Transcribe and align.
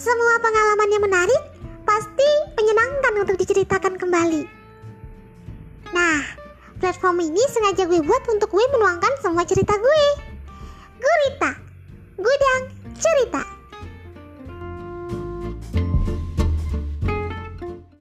Semua 0.00 0.40
pengalaman 0.40 0.88
yang 0.88 1.04
menarik 1.04 1.42
pasti 1.84 2.24
menyenangkan 2.56 3.20
untuk 3.20 3.36
diceritakan 3.36 4.00
kembali. 4.00 4.48
Nah, 5.92 6.24
platform 6.80 7.20
ini 7.20 7.44
sengaja 7.52 7.84
gue 7.84 8.00
buat 8.00 8.24
untuk 8.32 8.48
gue 8.48 8.64
menuangkan 8.64 9.20
semua 9.20 9.44
cerita 9.44 9.76
gue. 9.76 10.04
Gurita, 11.04 11.52
gudang 12.16 12.62
cerita. 12.96 13.49